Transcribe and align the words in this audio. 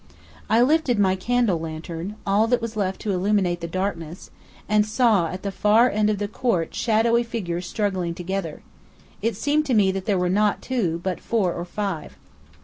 I 0.49 0.63
lifted 0.63 0.97
my 0.97 1.15
candle 1.15 1.59
lantern 1.59 2.15
all 2.25 2.47
that 2.47 2.59
was 2.59 2.75
left 2.75 2.99
to 3.01 3.11
illumine 3.11 3.55
the 3.59 3.67
darkness, 3.67 4.31
and 4.67 4.83
saw 4.83 5.27
at 5.27 5.43
the 5.43 5.51
far 5.51 5.91
end 5.91 6.09
of 6.09 6.17
the 6.17 6.27
court 6.27 6.73
shadowy 6.73 7.21
figures 7.21 7.67
struggling 7.67 8.15
together. 8.15 8.63
It 9.21 9.37
seemed 9.37 9.67
to 9.67 9.75
me 9.75 9.91
that 9.91 10.07
there 10.07 10.17
were 10.17 10.27
not 10.27 10.59
two, 10.63 10.99
but 11.03 11.19
four 11.21 11.53
or 11.53 11.65
five. 11.65 12.17